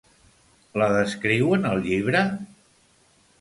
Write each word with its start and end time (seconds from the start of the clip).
La 0.81 0.87
descriu 0.95 1.53
en 1.59 1.69
el 1.73 1.85
llibre? 1.89 2.25